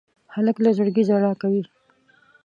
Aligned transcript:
هلک 0.33 0.57
له 0.63 0.69
زړګي 0.77 1.03
ژړا 1.09 1.31
کوي. 1.41 1.63